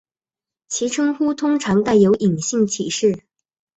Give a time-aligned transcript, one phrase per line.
[0.67, 3.19] 其称呼通常带有隐性歧视。